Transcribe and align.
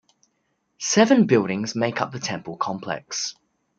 Seven 0.79 1.27
buildings 1.27 1.75
make 1.75 2.01
up 2.01 2.11
the 2.11 2.17
temple 2.19 2.57
complex. 2.57 3.35